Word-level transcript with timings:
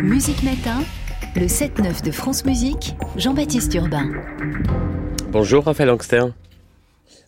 Musique 0.00 0.42
Matin, 0.42 0.78
le 1.36 1.46
7-9 1.46 2.02
de 2.02 2.10
France 2.10 2.44
Musique, 2.46 2.96
Jean-Baptiste 3.16 3.74
Urbain. 3.74 4.10
Bonjour 5.30 5.64
Raphaël 5.64 5.90
Angster. 5.90 6.22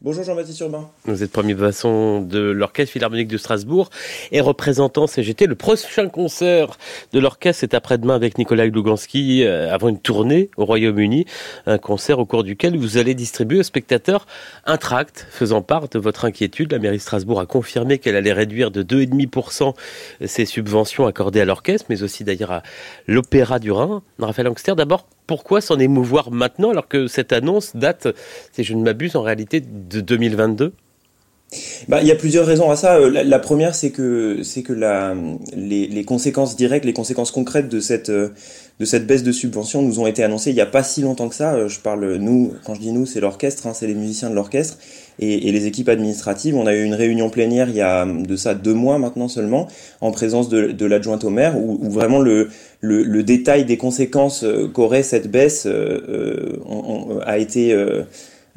Bonjour 0.04 0.24
Jean-Baptiste 0.24 0.58
Urbain. 0.58 0.90
Vous 1.04 1.22
êtes 1.22 1.30
premier 1.30 1.54
basson 1.54 2.22
de 2.22 2.40
l'Orchestre 2.40 2.92
Philharmonique 2.92 3.28
de 3.28 3.36
Strasbourg 3.36 3.88
et 4.32 4.40
représentant 4.40 5.06
CGT. 5.06 5.46
Le 5.46 5.54
prochain 5.54 6.08
concert 6.08 6.76
de 7.12 7.20
l'orchestre 7.20 7.62
est 7.62 7.72
après-demain 7.72 8.16
avec 8.16 8.36
Nicolas 8.36 8.66
Luganski 8.66 9.44
euh, 9.44 9.72
avant 9.72 9.90
une 9.90 10.00
tournée 10.00 10.50
au 10.56 10.64
Royaume-Uni. 10.64 11.26
Un 11.66 11.78
concert 11.78 12.18
au 12.18 12.26
cours 12.26 12.42
duquel 12.42 12.76
vous 12.76 12.96
allez 12.96 13.14
distribuer 13.14 13.60
aux 13.60 13.62
spectateurs 13.62 14.26
un 14.66 14.76
tract 14.76 15.24
faisant 15.30 15.62
part 15.62 15.88
de 15.88 16.00
votre 16.00 16.24
inquiétude. 16.24 16.72
La 16.72 16.80
mairie 16.80 16.96
de 16.96 17.02
Strasbourg 17.02 17.38
a 17.38 17.46
confirmé 17.46 17.98
qu'elle 17.98 18.16
allait 18.16 18.32
réduire 18.32 18.72
de 18.72 18.82
2,5% 18.82 19.72
ses 20.26 20.46
subventions 20.46 21.06
accordées 21.06 21.42
à 21.42 21.44
l'orchestre, 21.44 21.86
mais 21.90 22.02
aussi 22.02 22.24
d'ailleurs 22.24 22.50
à 22.50 22.62
l'Opéra 23.06 23.60
du 23.60 23.70
Rhin. 23.70 24.02
Raphaël 24.18 24.48
Angster, 24.48 24.74
d'abord, 24.74 25.06
pourquoi 25.32 25.62
s'en 25.62 25.78
émouvoir 25.78 26.30
maintenant 26.30 26.68
alors 26.68 26.88
que 26.88 27.06
cette 27.06 27.32
annonce 27.32 27.74
date, 27.74 28.06
si 28.52 28.64
je 28.64 28.74
ne 28.74 28.82
m'abuse, 28.82 29.16
en 29.16 29.22
réalité 29.22 29.62
de 29.62 30.02
2022 30.02 30.74
bah, 31.88 32.00
il 32.00 32.06
y 32.06 32.10
a 32.10 32.14
plusieurs 32.14 32.46
raisons 32.46 32.70
à 32.70 32.76
ça. 32.76 32.96
Euh, 32.96 33.10
la, 33.10 33.38
première, 33.38 33.74
c'est 33.74 33.90
que 33.90 34.42
c'est 34.42 34.62
que 34.62 34.72
la, 34.72 35.14
les, 35.56 35.86
les, 35.86 36.04
conséquences 36.04 36.56
directes, 36.56 36.84
les 36.84 36.92
conséquences 36.92 37.30
concrètes 37.30 37.68
de 37.68 37.80
cette 37.80 38.10
euh, 38.10 38.28
de 38.80 38.84
cette 38.84 39.06
baisse 39.06 39.22
de 39.22 39.32
subvention 39.32 39.82
nous 39.82 40.00
ont 40.00 40.06
été 40.06 40.24
annoncées 40.24 40.50
il 40.50 40.54
n'y 40.54 40.60
a 40.60 40.66
pas 40.66 40.82
si 40.82 41.02
longtemps 41.02 41.28
que 41.28 41.34
ça. 41.34 41.54
Euh, 41.54 41.68
je 41.68 41.78
parle 41.78 42.16
nous, 42.16 42.54
quand 42.64 42.74
je 42.74 42.80
dis 42.80 42.92
nous, 42.92 43.06
c'est 43.06 43.20
l'orchestre, 43.20 43.66
hein, 43.66 43.74
c'est 43.74 43.86
les 43.86 43.94
musiciens 43.94 44.30
de 44.30 44.34
l'orchestre 44.34 44.78
et, 45.18 45.48
et, 45.48 45.52
les 45.52 45.66
équipes 45.66 45.88
administratives. 45.88 46.56
On 46.56 46.66
a 46.66 46.74
eu 46.74 46.82
une 46.82 46.94
réunion 46.94 47.28
plénière 47.28 47.68
il 47.68 47.76
y 47.76 47.82
a 47.82 48.06
de 48.06 48.36
ça 48.36 48.54
deux 48.54 48.74
mois 48.74 48.98
maintenant 48.98 49.28
seulement, 49.28 49.68
en 50.00 50.10
présence 50.10 50.48
de, 50.48 50.68
de 50.68 50.86
l'adjointe 50.86 51.24
au 51.24 51.30
maire, 51.30 51.58
où, 51.58 51.78
où 51.82 51.90
vraiment 51.90 52.20
le, 52.20 52.48
le, 52.80 53.02
le, 53.02 53.22
détail 53.22 53.64
des 53.64 53.76
conséquences 53.76 54.44
qu'aurait 54.72 55.02
cette 55.02 55.30
baisse 55.30 55.64
euh, 55.66 56.58
a 57.24 57.38
été 57.38 57.76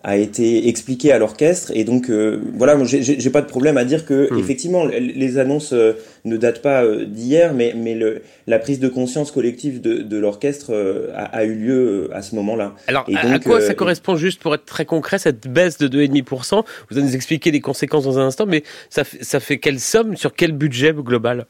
a 0.08 0.18
été 0.18 0.70
expliqué 0.70 1.12
à 1.12 1.18
l'orchestre 1.18 1.72
et 1.74 1.84
donc 1.84 2.12
euh, 2.12 2.40
voilà 2.54 2.78
j'ai 2.84 3.30
pas 3.32 3.42
de 3.42 3.48
problème 3.48 3.76
à 3.76 3.86
dire 3.86 4.06
que 4.06 4.32
hmm. 4.32 4.38
effectivement 4.38 4.86
les 4.86 5.40
annonces 5.40 5.74
euh, 5.74 5.94
ne 6.26 6.38
datent 6.38 6.62
pas 6.62 6.84
euh, 6.84 7.06
d'hier 7.06 7.56
mais 7.56 7.74
mais 7.76 7.96
le, 7.96 8.22
la 8.46 8.60
prise 8.60 8.80
de 8.80 8.88
conscience 8.88 9.32
collective 9.32 9.82
de, 9.82 10.04
de 10.04 10.18
l'orchestre 10.18 11.10
a, 11.16 11.24
a, 11.24 11.44
eu 11.44 11.56
lieu 11.56 12.10
à 12.14 12.22
ce 12.22 12.36
moment-là. 12.36 12.76
Alors 12.88 13.08
à 13.16 13.40
quoi 13.40 13.62
ça 13.62 13.74
correspond 13.74 14.16
juste 14.16 14.40
pour 14.40 14.54
être 14.54 14.66
très 14.66 14.86
concret 14.86 15.18
cette 15.18 15.48
baisse 15.48 15.80
de 15.80 15.88
2,5% 15.88 16.64
Vous 16.92 16.98
allez 16.98 17.08
nous 17.08 17.16
expliquer 17.16 17.50
les 17.50 17.62
conséquences 17.62 18.04
dans 18.04 18.20
un 18.20 18.28
instant 18.28 18.46
mais 18.46 18.62
ça 18.92 19.02
ça 19.22 19.40
fait 19.40 19.58
quelle 19.58 19.80
somme 19.80 20.16
sur 20.16 20.36
quel 20.36 20.52
budget 20.52 20.94
global? 20.94 21.48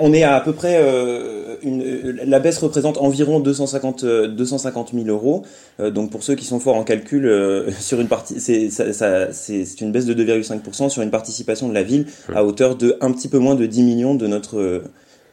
On 0.00 0.12
est 0.12 0.22
à 0.22 0.36
à 0.36 0.40
peu 0.40 0.52
près 0.52 0.78
euh, 0.80 1.56
une, 1.62 1.82
la 2.24 2.40
baisse 2.40 2.58
représente 2.58 2.98
environ 2.98 3.40
250 3.40 4.04
250 4.04 4.92
000 4.92 5.06
euros. 5.06 5.44
Euh, 5.80 5.90
donc 5.90 6.10
pour 6.10 6.22
ceux 6.22 6.34
qui 6.34 6.44
sont 6.44 6.58
forts 6.60 6.76
en 6.76 6.84
calcul, 6.84 7.26
euh, 7.26 7.70
sur 7.80 8.00
une 8.00 8.08
partie, 8.08 8.40
c'est 8.40 8.70
c'est 8.70 9.80
une 9.80 9.92
baisse 9.92 10.06
de 10.06 10.14
2,5% 10.14 10.88
sur 10.88 11.02
une 11.02 11.10
participation 11.10 11.68
de 11.68 11.74
la 11.74 11.82
ville 11.82 12.06
à 12.34 12.44
hauteur 12.44 12.76
de 12.76 12.96
un 13.00 13.12
petit 13.12 13.28
peu 13.28 13.38
moins 13.38 13.54
de 13.54 13.66
10 13.66 13.82
millions 13.82 14.14
de 14.14 14.26
notre 14.26 14.82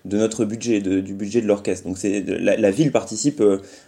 de 0.06 0.18
notre 0.18 0.44
budget, 0.44 0.82
de, 0.82 1.00
du 1.00 1.14
budget 1.14 1.42
de 1.42 1.48
l'orchestre. 1.48 1.88
Donc 1.88 1.98
c'est 1.98 2.24
la, 2.28 2.58
la, 2.58 2.72
ville 2.72 2.92
participe 2.92 3.42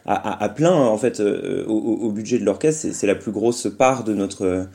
à, 0.05 0.13
à, 0.13 0.44
à, 0.45 0.50
plein 0.50 0.73
en 0.73 0.97
fait 0.97 1.19
au, 1.19 1.73
au 1.73 2.11
budget 2.11 2.39
de 2.39 2.45
l'orchestre. 2.45 2.88
C'est 2.94 3.07
la 3.07 3.16
plus 3.16 3.33
grosse 3.33 3.67
part 3.77 4.05
de 4.05 4.13
notre 4.13 4.66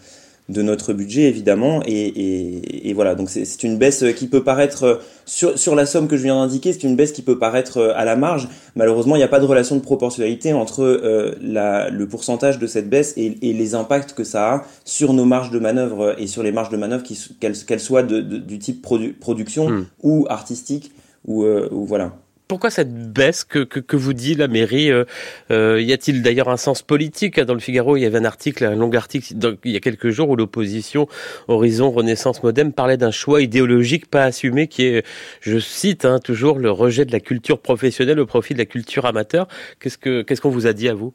de 0.48 0.62
notre 0.62 0.92
budget 0.92 1.22
évidemment 1.28 1.82
et, 1.86 1.92
et, 1.92 2.88
et 2.88 2.92
voilà. 2.92 3.14
Donc 3.14 3.30
c'est 3.30 3.62
une 3.62 3.78
baisse 3.78 4.04
qui 4.16 4.26
peut 4.26 4.42
paraître 4.42 5.00
sur, 5.24 5.58
sur 5.58 5.74
la 5.74 5.86
somme 5.86 6.08
que 6.08 6.16
je 6.16 6.22
viens 6.22 6.34
d'indiquer 6.34 6.72
c'est 6.72 6.82
une 6.82 6.96
baisse 6.96 7.12
qui 7.12 7.22
peut 7.22 7.38
paraître 7.38 7.92
à 7.94 8.04
la 8.04 8.16
marge. 8.16 8.48
Malheureusement 8.74 9.16
il 9.16 9.18
n'y 9.18 9.24
a 9.24 9.28
pas 9.28 9.40
de 9.40 9.46
relation 9.46 9.76
de 9.76 9.80
proportionnalité 9.80 10.52
entre 10.52 10.82
euh, 10.82 11.34
la, 11.40 11.90
le 11.90 12.08
pourcentage 12.08 12.58
de 12.58 12.66
cette 12.66 12.88
baisse 12.88 13.14
et, 13.16 13.38
et, 13.42 13.52
les 13.52 13.74
impacts 13.74 14.12
que 14.12 14.24
ça 14.24 14.54
a 14.54 14.64
sur 14.84 15.12
nos 15.12 15.24
marges 15.24 15.50
de 15.50 15.58
manœuvre 15.58 16.14
et 16.18 16.26
sur 16.26 16.42
les 16.42 16.52
marges 16.52 16.70
de 16.70 16.76
manœuvre 16.76 17.04
qu'elles 17.40 17.80
soient 17.80 18.02
de, 18.02 18.20
du 18.20 18.58
type 18.58 18.82
produ 18.82 19.12
production 19.12 19.68
hmm. 19.68 19.86
ou 20.02 20.26
artistique 20.28 20.92
ou, 21.26 21.44
euh, 21.44 21.68
ou 21.70 21.84
voilà 21.84 22.12
pourquoi 22.50 22.70
cette 22.70 23.12
baisse 23.12 23.44
que, 23.44 23.60
que, 23.60 23.96
vous 23.96 24.12
dit 24.12 24.34
la 24.34 24.48
mairie 24.48 24.90
euh, 24.90 25.04
euh, 25.52 25.80
Y 25.80 25.92
a-t-il 25.92 26.20
d'ailleurs 26.20 26.48
un 26.48 26.56
sens 26.56 26.82
politique 26.82 27.38
Dans 27.38 27.54
le 27.54 27.60
Figaro, 27.60 27.96
il 27.96 28.00
y 28.00 28.06
avait 28.06 28.18
un 28.18 28.24
article, 28.24 28.64
un 28.64 28.74
long 28.74 28.90
article, 28.92 29.34
il 29.64 29.70
y 29.70 29.76
a 29.76 29.78
quelques 29.78 30.10
jours, 30.10 30.30
où 30.30 30.34
l'opposition 30.34 31.06
Horizon 31.46 31.92
Renaissance 31.92 32.42
Modem 32.42 32.72
parlait 32.72 32.96
d'un 32.96 33.12
choix 33.12 33.40
idéologique 33.40 34.10
pas 34.10 34.24
assumé, 34.24 34.66
qui 34.66 34.82
est, 34.82 35.06
je 35.40 35.60
cite 35.60 36.04
hein, 36.04 36.18
toujours, 36.18 36.58
le 36.58 36.72
rejet 36.72 37.04
de 37.04 37.12
la 37.12 37.20
culture 37.20 37.60
professionnelle 37.60 38.18
au 38.18 38.26
profit 38.26 38.54
de 38.54 38.58
la 38.58 38.66
culture 38.66 39.06
amateur. 39.06 39.46
Qu'est-ce 39.78 39.96
que 39.96 40.22
qu'est-ce 40.22 40.40
qu'on 40.40 40.50
vous 40.50 40.66
a 40.66 40.72
dit 40.72 40.88
à 40.88 40.94
vous? 40.94 41.14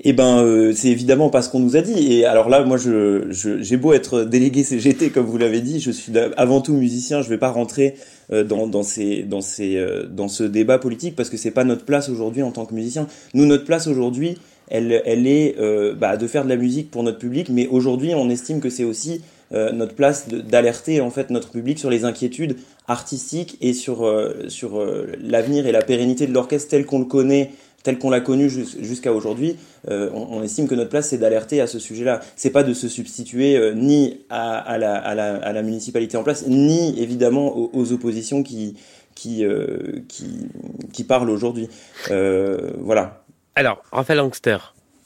Eh 0.00 0.12
ben, 0.12 0.38
euh, 0.38 0.72
c'est 0.74 0.88
évidemment 0.88 1.30
pas 1.30 1.42
ce 1.42 1.50
qu'on 1.50 1.60
nous 1.60 1.76
a 1.76 1.82
dit. 1.82 2.12
Et 2.12 2.24
alors 2.24 2.48
là, 2.48 2.64
moi, 2.64 2.76
je, 2.76 3.26
j'ai 3.30 3.76
beau 3.76 3.92
être 3.92 4.24
délégué 4.24 4.64
CGT, 4.64 5.10
comme 5.10 5.26
vous 5.26 5.38
l'avez 5.38 5.60
dit, 5.60 5.80
je 5.80 5.90
suis 5.90 6.12
avant 6.36 6.60
tout 6.60 6.74
musicien. 6.74 7.22
Je 7.22 7.28
vais 7.28 7.38
pas 7.38 7.50
rentrer 7.50 7.94
euh, 8.32 8.44
dans, 8.44 8.66
dans, 8.66 8.82
ces, 8.82 9.22
dans, 9.22 9.40
ces, 9.40 9.76
euh, 9.76 10.06
dans 10.06 10.28
ce 10.28 10.44
débat 10.44 10.78
politique 10.78 11.14
parce 11.14 11.30
que 11.30 11.36
c'est 11.36 11.50
pas 11.50 11.64
notre 11.64 11.84
place 11.84 12.08
aujourd'hui 12.08 12.42
en 12.42 12.52
tant 12.52 12.64
que 12.64 12.74
musicien. 12.74 13.06
Nous, 13.34 13.46
notre 13.46 13.64
place 13.64 13.86
aujourd'hui, 13.86 14.38
elle, 14.68 15.02
elle 15.04 15.26
est 15.26 15.56
bah, 15.98 16.16
de 16.16 16.26
faire 16.26 16.44
de 16.44 16.48
la 16.48 16.56
musique 16.56 16.90
pour 16.90 17.02
notre 17.02 17.18
public, 17.18 17.48
mais 17.50 17.66
aujourd'hui, 17.66 18.14
on 18.14 18.30
estime 18.30 18.60
que 18.60 18.70
c'est 18.70 18.84
aussi 18.84 19.20
notre 19.50 19.94
place 19.94 20.28
d'alerter 20.28 21.02
en 21.02 21.10
fait 21.10 21.28
notre 21.28 21.50
public 21.50 21.78
sur 21.78 21.90
les 21.90 22.06
inquiétudes 22.06 22.56
artistiques 22.88 23.58
et 23.60 23.74
sur 23.74 24.10
sur 24.48 24.82
l'avenir 25.20 25.66
et 25.66 25.72
la 25.72 25.82
pérennité 25.82 26.26
de 26.26 26.32
l'orchestre 26.32 26.70
tel 26.70 26.86
qu'on 26.86 27.00
le 27.00 27.04
connaît 27.04 27.50
tel 27.82 27.98
qu'on 27.98 28.10
l'a 28.10 28.20
connu 28.20 28.48
jusqu'à 28.48 29.12
aujourd'hui, 29.12 29.56
euh, 29.88 30.10
on, 30.12 30.42
estime 30.42 30.68
que 30.68 30.74
notre 30.74 30.90
place 30.90 31.08
c'est 31.08 31.18
d'alerter 31.18 31.60
à 31.60 31.66
ce 31.66 31.78
sujet-là. 31.78 32.20
C'est 32.36 32.50
pas 32.50 32.62
de 32.62 32.74
se 32.74 32.88
substituer 32.88 33.56
euh, 33.56 33.74
ni 33.74 34.20
à, 34.30 34.78
la, 34.78 35.62
municipalité 35.62 36.16
en 36.16 36.22
place, 36.22 36.46
ni 36.46 37.00
évidemment 37.00 37.54
aux, 37.56 37.92
oppositions 37.92 38.42
euh, 38.42 40.02
qui, 40.08 41.04
parlent 41.04 41.30
aujourd'hui. 41.30 41.68
voilà. 42.08 43.24
Alors, 43.54 43.82
Raphaël 43.90 44.20
Angster, 44.20 44.58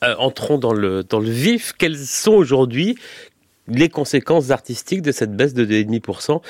entrons 0.02 0.58
dans 0.58 0.72
le 0.72 1.04
vif. 1.20 1.72
Quelles 1.78 1.98
sont 1.98 2.34
aujourd'hui 2.34 2.96
les 3.68 3.88
conséquences 3.88 4.50
artistiques 4.50 5.02
de 5.02 5.12
cette 5.12 5.34
baisse 5.34 5.54
de 5.54 5.64
2,5% 5.64 6.40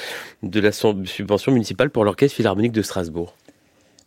de 0.43 0.61
la 0.61 0.73
subvention 0.73 1.53
municipale 1.53 1.91
pour 1.91 2.05
l'Orchestre 2.05 2.37
Philharmonique 2.37 2.73
de 2.73 2.83
Strasbourg? 2.83 3.35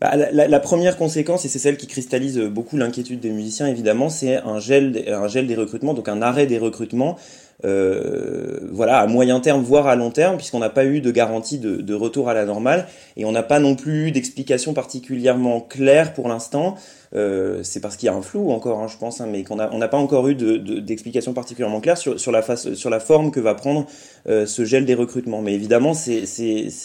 Bah, 0.01 0.15
la, 0.15 0.59
première 0.59 0.95
conséquence, 0.95 1.43
et 1.43 1.49
c'est 1.49 1.59
celle 1.59 1.75
qui 1.75 1.85
cristallise 1.85 2.39
beaucoup 2.39 2.77
l'inquiétude 2.77 3.19
des 3.19 3.31
musiciens, 3.31 3.67
évidemment, 3.67 4.09
c'est 4.09 4.37
un 4.37 4.59
gel, 4.59 5.03
un 5.07 5.27
gel 5.27 5.45
des 5.45 5.55
recrutements, 5.55 5.93
donc 5.93 6.07
un 6.07 6.21
arrêt 6.21 6.45
des 6.45 6.57
recrutements, 6.57 7.17
euh, 7.65 8.59
voilà, 8.71 8.99
à 8.99 9.07
moyen 9.07 9.41
terme, 9.41 9.61
voire 9.61 9.87
à 9.87 9.97
long 9.97 10.11
terme, 10.11 10.37
puisqu'on 10.37 10.59
n'a 10.59 10.69
pas 10.69 10.85
eu 10.85 11.01
de 11.01 11.11
garantie 11.11 11.59
de, 11.59 11.77
de, 11.77 11.93
retour 11.93 12.29
à 12.29 12.33
la 12.33 12.45
normale, 12.45 12.87
et 13.17 13.25
on 13.25 13.33
n'a 13.33 13.43
pas 13.43 13.59
non 13.59 13.75
plus 13.75 14.07
eu 14.07 14.11
d'explication 14.11 14.73
particulièrement 14.73 15.59
claire 15.59 16.13
pour 16.13 16.29
l'instant. 16.29 16.75
Euh, 17.15 17.61
c'est 17.63 17.79
parce 17.79 17.97
qu'il 17.97 18.07
y 18.07 18.09
a 18.09 18.13
un 18.13 18.21
flou 18.21 18.51
encore, 18.51 18.79
hein, 18.79 18.87
je 18.87 18.97
pense, 18.97 19.19
hein, 19.19 19.27
mais 19.31 19.43
qu'on 19.43 19.55
n'a 19.55 19.69
on 19.73 19.79
n'a 19.79 19.87
pas 19.87 19.97
encore 19.97 20.27
eu 20.27 20.35
d'explication 20.35 21.31
de, 21.31 21.35
particulièrement 21.35 21.81
claire 21.81 21.97
sur, 21.97 22.19
sur, 22.19 22.31
la 22.31 22.41
face, 22.41 22.73
sur 22.73 22.89
la 22.89 22.99
forme 22.99 23.31
que 23.31 23.39
va 23.39 23.55
prendre 23.55 23.87
euh, 24.27 24.45
ce 24.45 24.63
gel 24.63 24.85
des 24.85 24.93
recrutements. 24.93 25.41
Mais 25.41 25.53
évidemment, 25.53 25.93
c'est 25.93 26.23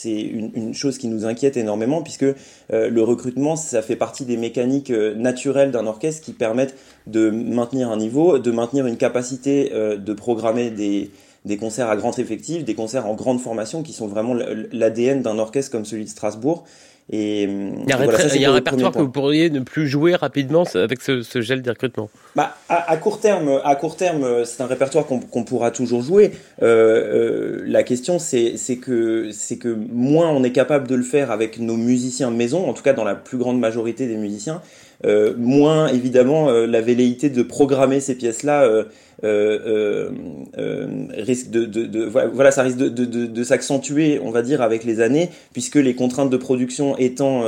une, 0.05 0.51
une 0.55 0.75
chose 0.75 0.99
qui 0.99 1.09
nous 1.09 1.27
inquiète 1.27 1.57
énormément, 1.57 2.03
puisque 2.03 2.25
euh, 2.73 2.89
le 2.89 3.03
recrutement, 3.03 3.57
ça 3.57 3.83
fait 3.83 3.97
partie 3.97 4.25
des 4.25 4.37
mécaniques 4.37 4.91
euh, 4.91 5.15
naturelles 5.15 5.71
d'un 5.71 5.87
orchestre 5.87 6.23
qui 6.23 6.33
permettent 6.33 6.77
de 7.07 7.31
maintenir 7.31 7.91
un 7.91 7.97
niveau, 7.97 8.39
de 8.39 8.51
maintenir 8.51 8.87
une 8.87 8.97
capacité 8.97 9.71
euh, 9.73 9.97
de 9.97 10.13
programmer 10.15 10.71
des, 10.71 11.11
des 11.45 11.57
concerts 11.57 11.91
à 11.91 11.97
grand 11.97 12.19
effectif, 12.19 12.65
des 12.65 12.75
concerts 12.75 13.07
en 13.07 13.15
grande 13.15 13.41
formation 13.41 13.83
qui 13.83 13.93
sont 13.93 14.07
vraiment 14.07 14.35
l'ADN 14.73 15.23
d'un 15.23 15.39
orchestre 15.39 15.71
comme 15.71 15.85
celui 15.85 16.05
de 16.05 16.09
Strasbourg. 16.09 16.65
Et, 17.11 17.43
il 17.43 17.87
y 17.87 17.93
a, 17.93 18.51
un 18.51 18.55
répertoire 18.55 18.93
que 18.93 18.99
vous 18.99 19.11
pourriez 19.11 19.51
ne 19.51 19.61
plus 19.61 19.87
jouer 19.87 20.15
rapidement 20.15 20.65
avec 20.75 21.03
ce, 21.03 21.21
ce 21.21 21.43
gel 21.43 21.61
de 21.61 21.69
recrutement. 21.71 22.09
Bah, 22.35 22.57
à, 22.71 22.91
à, 22.91 22.97
court 22.97 23.21
terme, 23.21 23.61
à 23.63 23.77
court 23.77 23.97
terme, 23.97 24.45
c'est 24.47 24.63
un 24.63 24.67
répertoire 24.67 25.05
qu'on 25.07 25.45
pourra 25.45 25.71
toujours 25.71 26.03
jouer. 26.03 26.33
Euh, 26.63 27.61
euh, 27.65 27.65
la 27.67 27.83
question, 27.83 28.19
c'est 28.19 28.57
que 28.81 29.31
c'est 29.33 29.59
que 29.59 29.69
moins 29.93 30.31
on 30.31 30.43
est 30.45 30.53
capable 30.53 30.89
de 30.89 30.95
le 30.95 31.03
faire 31.03 31.31
avec 31.31 31.59
nos 31.59 31.77
musiciens 31.77 32.31
maison, 32.31 32.69
en 32.69 32.73
tout 32.73 32.83
cas 32.83 32.93
dans 32.95 33.05
la 33.05 33.15
plus 33.15 33.39
grande 33.39 33.59
majorité 33.59 34.07
des 34.07 34.17
musiciens, 34.17 34.63
euh, 35.05 35.35
moins 35.37 35.89
évidemment 35.89 36.49
euh, 36.49 36.67
la 36.67 36.81
velléité 36.81 37.29
de 37.29 37.43
programmer 37.43 38.01
ces 38.01 38.15
pièces-là 38.15 38.85
risque 41.17 41.51
de, 41.51 41.65
de, 41.65 41.87
de, 41.87 42.05
voilà, 42.05 42.51
ça 42.51 42.63
risque 42.63 42.79
de, 42.79 42.89
de, 42.89 43.05
de 43.05 43.45
s'accentuer, 43.45 44.21
on 44.23 44.31
va 44.31 44.43
dire, 44.43 44.63
avec 44.63 44.85
les 44.85 45.01
années, 45.01 45.31
puisque 45.53 45.77
les 45.77 45.95
contraintes 45.95 46.31
de 46.31 46.37
production 46.37 46.97
étant 46.99 47.45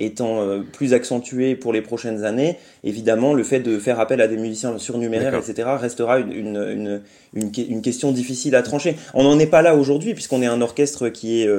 étant 0.00 0.62
plus 0.72 0.94
accentuées 0.94 1.54
pour 1.54 1.72
les 1.72 1.82
prochaines 1.82 2.24
années, 2.24 2.56
évidemment, 2.82 3.34
le 3.34 3.44
fait 3.44 3.60
de 3.60 3.78
faire 3.78 4.00
appel 4.00 4.20
à 4.20 4.28
des 4.28 4.38
musiciens 4.38 4.78
surnuméraires, 4.78 5.34
etc., 5.34 5.68
restera 5.78 6.18
une, 6.18 6.32
une, 6.32 7.02
une, 7.34 7.52
une, 7.56 7.82
question 7.82 8.10
difficile 8.10 8.56
à 8.56 8.62
trancher. 8.62 8.96
On 9.12 9.22
n'en 9.22 9.38
est 9.38 9.46
pas 9.46 9.60
là 9.60 9.76
aujourd'hui, 9.76 10.14
puisqu'on 10.14 10.42
est 10.42 10.46
un 10.46 10.62
orchestre 10.62 11.10
qui 11.10 11.42
est, 11.42 11.50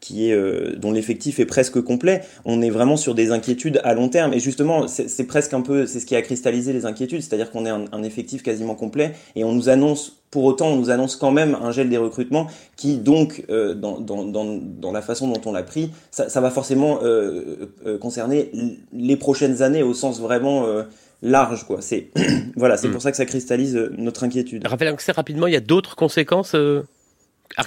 qui 0.00 0.30
est 0.30 0.76
dont 0.76 0.92
l'effectif 0.92 1.38
est 1.40 1.46
presque 1.46 1.80
complet. 1.80 2.22
On 2.44 2.62
est 2.62 2.70
vraiment 2.70 2.96
sur 2.96 3.14
des 3.14 3.30
inquiétudes 3.30 3.80
à 3.84 3.94
long 3.94 4.08
terme. 4.08 4.32
Et 4.34 4.40
justement, 4.40 4.86
c'est 4.88 5.26
presque 5.26 5.54
un 5.54 5.60
peu, 5.60 5.86
c'est 5.86 6.00
ce 6.00 6.06
qui 6.06 6.16
a 6.16 6.22
cristallisé 6.22 6.72
les 6.72 6.86
inquiétudes, 6.86 7.22
c'est-à-dire 7.22 7.50
qu'on 7.50 7.66
est 7.66 7.70
un, 7.70 7.84
un, 7.92 8.02
effectif 8.02 8.42
quasiment 8.42 8.74
complet 8.74 9.11
et 9.36 9.44
on 9.44 9.52
nous 9.52 9.68
annonce, 9.68 10.18
pour 10.30 10.44
autant, 10.44 10.68
on 10.68 10.76
nous 10.76 10.90
annonce 10.90 11.16
quand 11.16 11.30
même 11.30 11.56
un 11.60 11.72
gel 11.72 11.88
des 11.88 11.98
recrutements 11.98 12.46
qui, 12.76 12.96
donc, 12.96 13.44
euh, 13.50 13.74
dans, 13.74 14.00
dans, 14.00 14.24
dans, 14.24 14.44
dans, 14.44 14.92
la 14.92 15.02
façon 15.02 15.28
dont 15.28 15.40
on 15.44 15.52
l'a 15.52 15.62
pris, 15.62 15.90
ça, 16.10 16.28
ça, 16.28 16.40
va 16.40 16.50
forcément 16.50 17.00
euh, 17.02 17.68
euh, 17.86 17.98
concerner 17.98 18.50
les 18.92 19.16
prochaines 19.16 19.62
années 19.62 19.82
au 19.82 19.94
sens 19.94 20.20
vraiment 20.20 20.66
euh, 20.66 20.84
large, 21.22 21.64
quoi. 21.66 21.78
C'est 21.80 22.08
voilà, 22.56 22.76
c'est 22.76 22.88
mm. 22.88 22.92
pour 22.92 23.02
ça 23.02 23.10
que 23.10 23.16
ça 23.16 23.26
cristallise 23.26 23.76
notre 23.96 24.24
inquiétude. 24.24 24.62
Que 24.62 25.12
rapidement, 25.12 25.46
il 25.46 25.52
y 25.52 25.56
a 25.56 25.60
d'autres 25.60 25.96
conséquences 25.96 26.56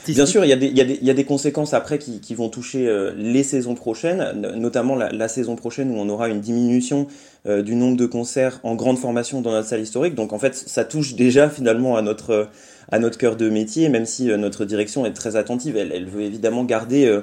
Bien 0.08 0.26
sûr, 0.26 0.44
il 0.46 0.50
y, 0.50 1.10
a 1.12 1.14
des, 1.14 1.24
conséquences 1.26 1.74
après 1.76 2.00
qui, 2.00 2.34
vont 2.34 2.50
toucher 2.50 2.88
euh, 2.88 3.12
les 3.18 3.44
saisons 3.44 3.76
prochaines, 3.76 4.32
notamment 4.56 4.96
la, 4.96 5.28
saison 5.28 5.56
prochaine 5.56 5.92
où 5.92 5.96
on 5.96 6.10
aura 6.10 6.30
une 6.30 6.42
diminution 6.42 7.08
euh, 7.46 7.62
du 7.62 7.76
nombre 7.76 7.96
de 7.96 8.08
concerts 8.08 8.60
en 8.64 8.74
grande 8.74 8.98
formation 8.98 9.42
dans 9.42 9.52
notre 9.52 9.68
salle 9.68 9.82
historique. 9.82 10.16
Donc 10.16 10.34
en 10.34 10.40
fait, 10.40 10.56
ça 10.56 10.86
touche 10.86 11.14
déjà 11.16 11.50
finalement 11.50 11.98
à 11.98 12.02
notre 12.02 12.50
notre 13.00 13.18
cœur 13.18 13.36
de 13.36 13.50
métier, 13.50 13.90
même 13.90 14.06
si 14.06 14.30
euh, 14.30 14.38
notre 14.38 14.64
direction 14.64 15.06
est 15.06 15.14
très 15.14 15.36
attentive. 15.36 15.76
Elle, 15.78 16.06
veut 16.06 16.22
évidemment 16.22 16.64
garder 16.64 17.20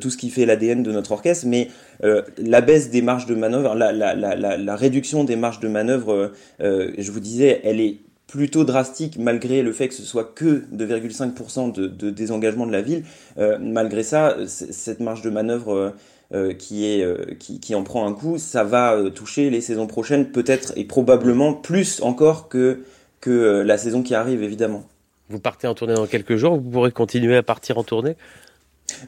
tout 0.00 0.10
ce 0.10 0.16
qui 0.16 0.30
fait 0.30 0.46
l'ADN 0.46 0.82
de 0.82 0.92
notre 0.92 1.12
orchestre, 1.12 1.46
mais 1.46 1.68
la 2.02 2.60
baisse 2.60 2.90
des 2.90 3.02
marges 3.02 3.26
de 3.26 3.34
manœuvre, 3.34 3.74
la, 3.74 4.76
réduction 4.76 5.24
des 5.24 5.36
marges 5.36 5.60
de 5.60 5.68
manœuvre, 5.68 6.32
je 6.60 7.10
vous 7.10 7.20
disais, 7.20 7.60
elle 7.64 7.80
est 7.80 8.00
plutôt 8.28 8.62
drastique 8.64 9.18
malgré 9.18 9.62
le 9.62 9.72
fait 9.72 9.88
que 9.88 9.94
ce 9.94 10.04
soit 10.04 10.32
que 10.34 10.62
2,5% 10.72 11.72
de, 11.72 11.88
de, 11.88 12.10
désengagement 12.10 12.66
de 12.66 12.72
la 12.72 12.82
ville. 12.82 13.02
Euh, 13.38 13.58
malgré 13.60 14.04
ça, 14.04 14.36
cette 14.46 15.00
marge 15.00 15.22
de 15.22 15.30
manœuvre 15.30 15.74
euh, 15.74 15.90
euh, 16.34 16.52
qui, 16.52 16.84
est, 16.84 17.02
euh, 17.02 17.34
qui, 17.38 17.58
qui, 17.58 17.74
en 17.74 17.82
prend 17.82 18.06
un 18.06 18.12
coup, 18.12 18.36
ça 18.36 18.62
va 18.62 18.96
toucher 19.14 19.48
les 19.48 19.62
saisons 19.62 19.86
prochaines 19.86 20.26
peut-être 20.26 20.74
et 20.76 20.84
probablement 20.84 21.54
plus 21.54 22.02
encore 22.02 22.48
que, 22.50 22.84
que 23.22 23.62
la 23.62 23.78
saison 23.78 24.02
qui 24.02 24.14
arrive 24.14 24.42
évidemment. 24.42 24.84
Vous 25.30 25.40
partez 25.40 25.66
en 25.66 25.74
tournée 25.74 25.94
dans 25.94 26.06
quelques 26.06 26.36
jours, 26.36 26.56
vous 26.56 26.70
pourrez 26.70 26.92
continuer 26.92 27.36
à 27.36 27.42
partir 27.42 27.78
en 27.78 27.82
tournée? 27.82 28.14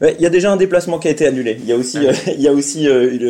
Il 0.01 0.21
y 0.21 0.25
a 0.27 0.29
déjà 0.29 0.51
un 0.51 0.57
déplacement 0.57 0.99
qui 0.99 1.07
a 1.07 1.11
été 1.11 1.25
annulé. 1.25 1.57
Il 1.59 1.65
y 1.65 1.73
a 1.73 1.75
aussi, 1.75 1.99
ah 2.07 2.13
il 2.27 2.41
y 2.41 2.47
a 2.47 2.53
aussi 2.53 2.87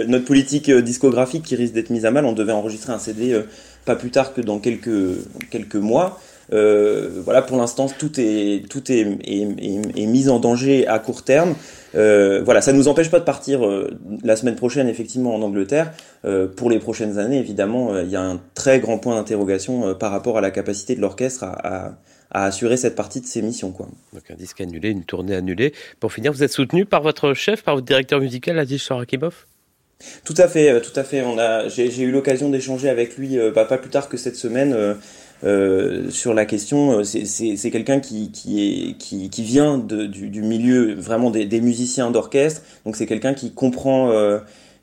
notre 0.08 0.26
politique 0.26 0.72
discographique 0.72 1.44
qui 1.44 1.56
risque 1.56 1.74
d'être 1.74 1.90
mise 1.90 2.06
à 2.06 2.12
mal. 2.12 2.26
On 2.26 2.34
devait 2.34 2.52
enregistrer 2.52 2.94
un 2.94 3.00
CD 3.00 3.42
pas 3.86 3.95
plus 3.95 4.12
tard 4.12 4.33
que 4.33 4.42
dans 4.42 4.60
quelques, 4.60 5.18
quelques 5.50 5.75
mois. 5.75 6.19
Euh, 6.54 7.22
voilà, 7.24 7.42
pour 7.42 7.57
l'instant, 7.57 7.88
tout 7.88 8.19
est 8.19 8.63
tout 8.69 8.92
est, 8.92 9.07
est, 9.24 9.48
est, 9.95 10.06
mis 10.06 10.28
en 10.30 10.39
danger 10.39 10.86
à 10.88 11.00
court 11.00 11.24
terme. 11.24 11.56
Euh, 11.95 12.42
voilà, 12.44 12.62
ça 12.62 12.74
nous 12.74 12.88
empêche 12.88 13.10
pas 13.10 13.19
de 13.19 13.25
partir 13.25 13.66
euh, 13.66 13.98
la 14.24 14.36
semaine 14.36 14.56
prochaine, 14.56 14.88
effectivement, 14.88 15.33
en 15.36 15.42
Angleterre. 15.42 15.94
Euh, 16.25 16.48
pour 16.48 16.69
les 16.69 16.80
prochaines 16.80 17.18
années, 17.19 17.39
évidemment, 17.39 17.98
il 18.00 18.10
y 18.10 18.16
a 18.16 18.22
un 18.22 18.39
très 18.54 18.80
grand 18.80 18.98
point 18.98 19.16
d'interrogation 19.16 19.95
par 19.95 20.12
rapport 20.12 20.38
à 20.38 20.42
la 20.42 20.51
capacité 20.51 20.95
de 20.95 21.01
l'orchestre 21.01 21.44
à, 21.45 21.94
à, 22.31 22.45
assurer 22.45 22.77
cette 22.77 22.95
partie 22.95 23.22
de 23.22 23.25
ses 23.25 23.42
missions. 23.42 23.69
Donc 23.69 24.24
un 24.30 24.36
disque 24.36 24.60
annulé, 24.62 24.89
une 24.89 25.04
tournée 25.04 25.36
annulée. 25.36 25.74
Pour 26.00 26.12
finir, 26.12 26.34
vous 26.34 26.44
êtes 26.44 26.51
soutenu 26.51 26.86
par 26.86 27.01
votre 27.01 27.34
chef, 27.34 27.63
par 27.63 27.75
votre 27.75 27.88
directeur 27.88 28.19
musical, 28.19 28.60
Aziz 28.60 28.81
Shorakimov 28.81 29.45
tout 30.24 30.36
à 30.38 30.48
fait, 30.48 30.69
euh, 30.69 30.80
tout 30.80 30.98
à 31.00 31.03
fait. 31.03 31.21
On 31.21 31.38
a, 31.38 31.68
j'ai 31.68 32.01
eu 32.01 32.12
l'occasion 32.12 32.50
d'échanger 32.50 32.89
avec 32.89 33.18
lui 33.18 33.38
euh, 33.38 33.51
bah, 33.51 33.65
pas 33.65 33.77
plus 33.77 33.89
tard 33.89 34.09
que 34.09 34.18
cette 34.18 34.36
semaine 34.36 34.95
euh, 35.44 36.09
sur 36.09 36.33
la 36.33 36.45
question. 36.45 37.03
C'est 37.03 37.71
quelqu'un 37.71 38.00
qui, 38.00 38.31
qui, 38.31 39.44
vient 39.44 39.77
du, 39.77 40.42
milieu 40.42 40.94
vraiment 40.95 41.31
des, 41.31 41.62
musiciens 41.62 42.12
d'orchestre. 42.12 42.62
Donc 42.86 42.95
c'est 42.95 43.06
quelqu'un 43.06 43.33
qui 43.33 43.51
comprend, 43.51 44.12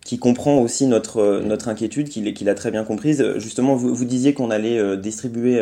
qui 0.09 0.19
comprend 0.19 0.59
aussi 0.61 0.87
notre, 0.87 1.43
notre 1.45 1.69
inquiétude, 1.69 2.09
qu'il 2.09 2.33
qu 2.33 2.49
a 2.49 2.55
très 2.55 2.71
bien 2.71 2.83
comprise. 2.83 3.23
Justement, 3.37 3.75
vous, 3.75 3.95
vous 3.95 4.05
disiez 4.07 4.33
qu'on 4.33 4.51
allait 4.51 4.97
distribuer 4.97 5.61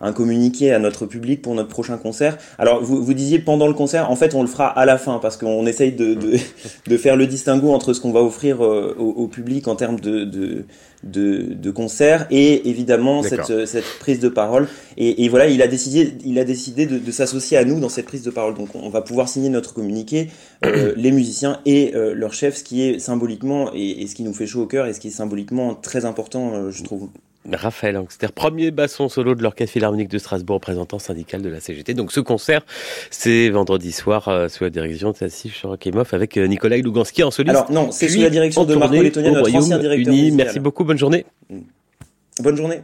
un 0.00 0.12
communiqué 0.12 0.72
à 0.72 0.78
notre 0.78 1.06
public 1.06 1.42
pour 1.42 1.54
notre 1.54 1.68
prochain 1.68 1.98
concert. 1.98 2.38
Alors, 2.58 2.82
vous, 2.82 3.02
vous 3.02 3.14
disiez 3.14 3.38
pendant 3.38 3.66
le 3.66 3.74
concert, 3.74 4.10
en 4.10 4.16
fait, 4.16 4.34
on 4.34 4.42
le 4.42 4.48
fera 4.48 4.66
à 4.66 4.86
la 4.86 4.96
fin 4.98 5.18
parce 5.18 5.36
qu'on 5.36 5.66
essaye 5.66 5.92
de, 5.92 6.14
de, 6.14 6.36
de, 6.86 6.96
faire 6.96 7.16
le 7.16 7.26
distinguo 7.26 7.72
entre 7.72 7.92
ce 7.92 8.00
qu'on 8.00 8.12
va 8.12 8.22
offrir 8.22 8.64
euh, 8.64 8.96
au, 8.98 9.10
au, 9.10 9.26
public 9.28 9.68
en 9.68 9.76
termes 9.76 10.00
de, 10.00 10.24
de, 10.24 10.64
de, 11.02 11.54
de 11.54 11.70
concert 11.70 12.26
et 12.30 12.68
évidemment 12.68 13.22
cette, 13.22 13.66
cette 13.66 13.84
prise 14.00 14.20
de 14.20 14.28
parole. 14.28 14.68
Et, 14.96 15.24
et, 15.24 15.28
voilà, 15.28 15.48
il 15.48 15.60
a 15.60 15.68
décidé, 15.68 16.14
il 16.24 16.38
a 16.38 16.44
décidé 16.44 16.86
de, 16.86 16.98
de 16.98 17.10
s'associer 17.10 17.58
à 17.58 17.64
nous 17.64 17.78
dans 17.78 17.90
cette 17.90 18.06
prise 18.06 18.22
de 18.22 18.30
parole. 18.30 18.54
Donc, 18.54 18.74
on 18.74 18.88
va 18.88 19.02
pouvoir 19.02 19.28
signer 19.28 19.50
notre 19.50 19.74
communiqué, 19.74 20.28
euh, 20.64 20.94
les 20.96 21.10
musiciens 21.10 21.60
et 21.66 21.94
euh, 21.94 22.14
leur 22.14 22.32
chef, 22.32 22.56
ce 22.56 22.64
qui 22.64 22.82
est 22.82 22.98
symboliquement 22.98 23.69
et, 23.74 24.02
et, 24.02 24.06
ce 24.06 24.14
qui 24.14 24.22
nous 24.22 24.34
fait 24.34 24.46
chaud 24.46 24.62
au 24.62 24.66
cœur 24.66 24.86
et 24.86 24.92
ce 24.92 25.00
qui 25.00 25.08
est 25.08 25.12
symboliquement 25.12 25.74
très 25.74 26.04
important, 26.04 26.54
euh, 26.54 26.70
je 26.70 26.82
trouve. 26.82 27.08
Raphaël 27.50 27.96
Angster, 27.96 28.28
premier 28.34 28.70
basson 28.70 29.08
solo 29.08 29.34
de 29.34 29.42
l'Orchestre 29.42 29.72
Philharmonique 29.72 30.08
de 30.08 30.18
Strasbourg, 30.18 30.56
représentant 30.56 30.98
syndical 30.98 31.40
de 31.40 31.48
la 31.48 31.60
CGT. 31.60 31.94
Donc 31.94 32.12
ce 32.12 32.20
concert, 32.20 32.62
c'est 33.10 33.48
vendredi 33.48 33.92
soir 33.92 34.28
euh, 34.28 34.48
sous 34.48 34.64
la 34.64 34.70
direction 34.70 35.12
de 35.12 35.16
Tassif 35.16 35.60
Chorakimov 35.60 36.08
avec 36.12 36.36
euh, 36.36 36.46
Nikolai 36.46 36.82
Lugansky 36.82 37.22
en 37.22 37.30
soliste. 37.30 37.56
Alors 37.56 37.72
non, 37.72 37.90
c'est 37.92 38.08
sous 38.08 38.20
la 38.20 38.30
direction 38.30 38.64
de 38.64 38.74
Marco 38.74 39.00
Lettonia, 39.00 39.30
notre 39.30 39.54
ancien 39.54 39.78
directeur 39.78 40.12
Uni. 40.12 40.30
Merci 40.32 40.60
beaucoup, 40.60 40.84
bonne 40.84 40.98
journée. 40.98 41.24
Bonne 42.40 42.56
journée. 42.56 42.82